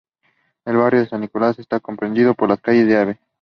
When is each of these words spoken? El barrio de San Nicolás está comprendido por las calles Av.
El 0.65 0.77
barrio 0.77 1.01
de 1.01 1.07
San 1.09 1.21
Nicolás 1.21 1.59
está 1.59 1.79
comprendido 1.79 2.33
por 2.33 2.49
las 2.49 2.59
calles 2.59 2.91
Av. 2.95 3.15